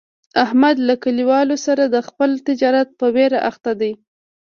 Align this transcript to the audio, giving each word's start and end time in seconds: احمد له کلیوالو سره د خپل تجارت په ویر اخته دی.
احمد 0.45 0.75
له 0.87 0.95
کلیوالو 1.03 1.55
سره 1.65 1.83
د 1.87 1.95
خپل 2.07 2.29
تجارت 2.47 2.87
په 2.99 3.05
ویر 3.15 3.33
اخته 3.49 3.71
دی. 3.81 3.91